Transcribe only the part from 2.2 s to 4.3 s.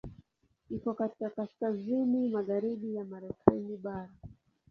magharibi ya Marekani bara.